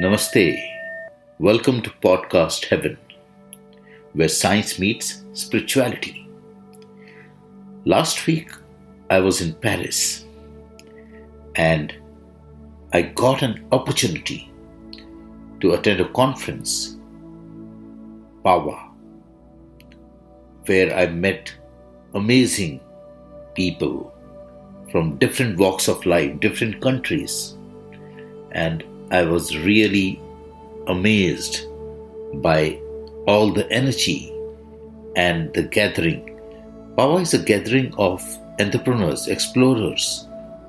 [0.00, 0.58] Namaste.
[1.38, 2.96] Welcome to Podcast Heaven,
[4.14, 6.26] where science meets spirituality.
[7.84, 8.50] Last week,
[9.10, 10.24] I was in Paris
[11.54, 11.94] and
[12.94, 14.50] I got an opportunity
[15.60, 16.96] to attend a conference,
[18.42, 18.82] Power,
[20.64, 21.54] where I met
[22.14, 22.80] amazing
[23.54, 24.14] people
[24.90, 27.58] from different walks of life, different countries,
[28.52, 28.82] and
[29.12, 30.22] I was really
[30.86, 31.66] amazed
[32.34, 32.80] by
[33.26, 34.32] all the energy
[35.16, 36.38] and the gathering.
[36.96, 38.22] Power is a gathering of
[38.60, 40.28] entrepreneurs, explorers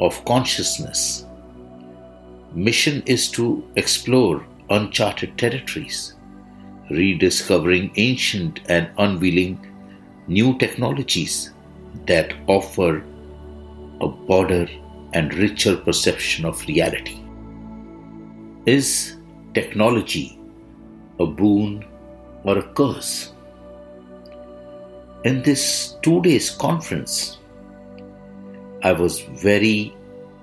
[0.00, 1.26] of consciousness.
[2.54, 6.14] Mission is to explore uncharted territories,
[6.90, 9.60] rediscovering ancient and unveiling
[10.26, 11.52] new technologies
[12.06, 13.04] that offer
[14.00, 14.66] a broader
[15.12, 17.21] and richer perception of reality.
[18.64, 19.16] Is
[19.54, 20.38] technology
[21.18, 21.84] a boon
[22.44, 23.32] or a curse?
[25.24, 27.38] In this two days conference,
[28.84, 29.92] I was very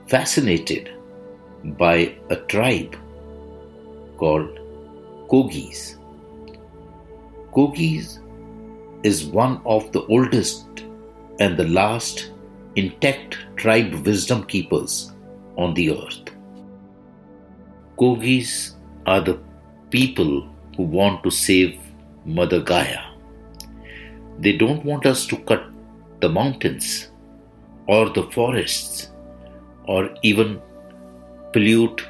[0.07, 0.91] fascinated
[1.63, 2.93] by a tribe
[4.17, 4.59] called
[5.29, 5.95] Kogis.
[7.53, 8.19] Kogis
[9.03, 10.67] is one of the oldest
[11.39, 12.31] and the last
[12.75, 15.13] intact tribe wisdom keepers
[15.55, 16.28] on the earth.
[17.99, 19.37] Kogis are the
[19.89, 20.47] people
[20.77, 21.77] who want to save
[22.23, 23.01] Mother Gaia.
[24.39, 25.65] They don't want us to cut
[26.21, 27.11] the mountains
[27.87, 29.09] or the forests
[29.83, 30.61] or even
[31.51, 32.07] pollute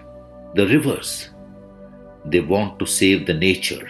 [0.54, 1.30] the rivers.
[2.24, 3.90] They want to save the nature.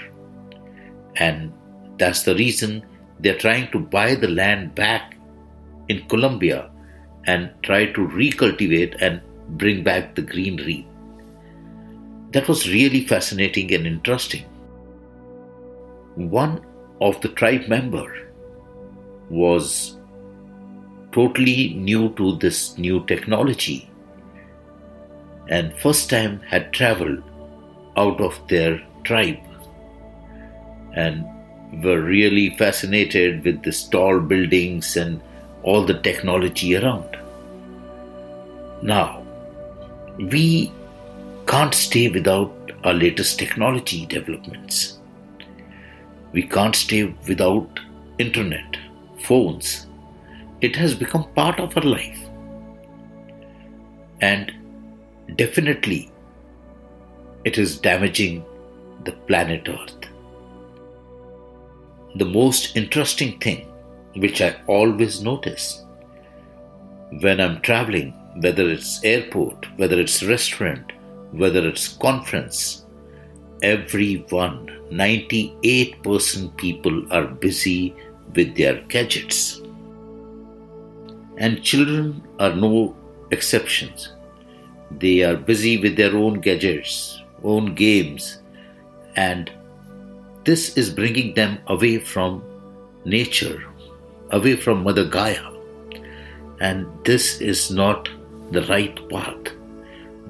[1.18, 1.52] And
[1.98, 2.86] that's the reason
[3.20, 5.18] they're trying to buy the land back
[5.90, 6.72] in Colombia
[7.26, 9.22] and try to recultivate and
[9.58, 10.89] bring back the greenery
[12.32, 14.44] that was really fascinating and interesting.
[16.16, 16.66] One
[17.02, 18.28] of the tribe member
[19.30, 19.98] was
[21.12, 23.90] totally new to this new technology
[25.50, 27.24] and first time had traveled
[27.98, 29.40] out of their tribe
[30.94, 31.26] and
[31.84, 35.22] were really fascinated with the tall buildings and
[35.64, 37.18] all the technology around.
[38.82, 39.24] Now,
[40.18, 40.72] we
[41.50, 45.00] can't stay without our latest technology developments.
[46.32, 47.80] We can't stay without
[48.20, 48.78] internet,
[49.24, 49.88] phones.
[50.62, 52.20] It has become part of our life.
[54.22, 54.54] And
[55.38, 56.12] definitely,
[57.46, 58.46] it is damaging
[59.06, 60.08] the planet Earth.
[62.14, 63.68] The most interesting thing,
[64.16, 65.84] which I always notice
[67.22, 70.92] when I'm traveling, whether it's airport, whether it's restaurant,
[71.32, 72.86] whether it's conference,
[73.62, 77.96] everyone, 98% people are busy
[78.36, 79.62] with their gadgets.
[81.38, 82.96] And children are no
[83.32, 84.14] exceptions.
[84.92, 88.42] They are busy with their own gadgets, own games,
[89.16, 89.52] and
[90.46, 92.44] this is bringing them away from
[93.06, 93.64] nature,
[94.32, 95.52] away from Mother Gaia.
[96.60, 98.10] And this is not
[98.52, 99.59] the right path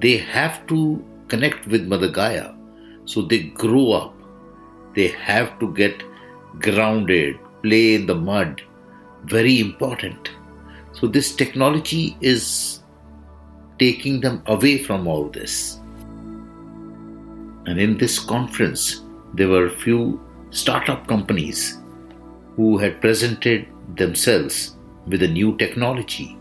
[0.00, 2.54] they have to connect with Mother Gaia.
[3.04, 4.14] So they grow up.
[4.94, 6.02] They have to get
[6.58, 8.62] grounded, play in the mud.
[9.24, 10.30] Very important.
[10.92, 12.82] So this technology is
[13.78, 15.78] taking them away from all this.
[17.66, 19.02] And in this conference,
[19.34, 21.78] there were a few startup companies
[22.56, 26.36] who had presented themselves with a new technology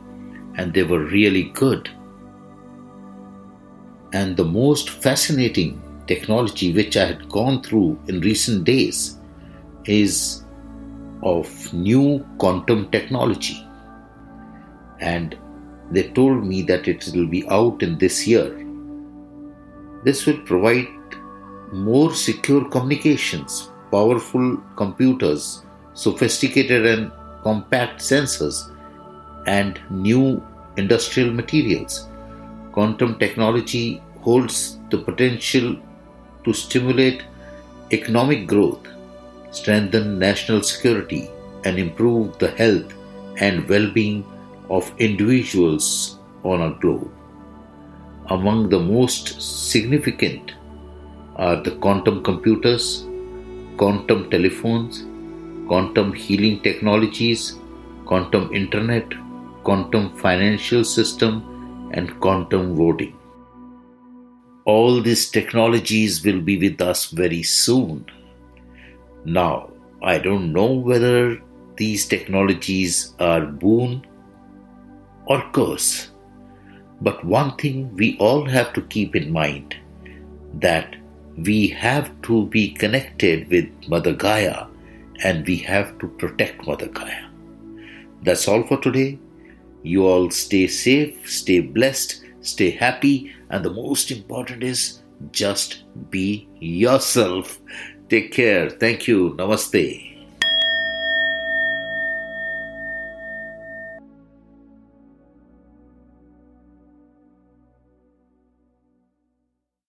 [0.56, 1.90] and they were really good
[4.14, 9.18] and the most fascinating technology which I had gone through in recent days
[9.86, 10.44] is
[11.22, 13.66] of new quantum technology.
[15.00, 15.38] And
[15.92, 18.66] they told me that it will be out in this year.
[20.04, 20.88] This will provide
[21.72, 25.63] more secure communications, powerful computers,
[25.94, 27.12] sophisticated and
[27.44, 28.75] compact sensors,
[29.45, 30.44] and new
[30.78, 32.10] industrial materials
[32.72, 35.68] quantum technology holds the potential
[36.44, 37.24] to stimulate
[37.92, 38.88] economic growth,
[39.52, 41.30] strengthen national security,
[41.66, 42.94] and improve the health
[43.38, 44.20] and well being
[44.70, 45.88] of individuals
[46.44, 47.12] on our globe.
[48.38, 50.54] Among the most significant
[51.36, 53.06] are the quantum computers,
[53.78, 55.06] quantum telephones,
[55.68, 57.56] quantum healing technologies,
[58.06, 59.08] quantum internet,
[59.64, 61.34] quantum financial system,
[61.94, 63.19] and quantum voting.
[64.69, 68.06] All these technologies will be with us very soon.
[69.25, 69.71] Now,
[70.01, 71.42] I don't know whether
[71.77, 74.06] these technologies are boon
[75.25, 76.12] or curse.
[77.01, 79.75] But one thing we all have to keep in mind
[80.66, 80.95] that
[81.38, 84.68] we have to be connected with Mother Gaia
[85.24, 87.25] and we have to protect Mother Gaia.
[88.24, 89.19] That's all for today.
[89.83, 95.01] You all stay safe, stay blessed, stay happy, and the most important is
[95.31, 97.59] just be yourself.
[98.09, 98.69] Take care.
[98.69, 99.36] Thank you.
[99.38, 100.19] Namaste.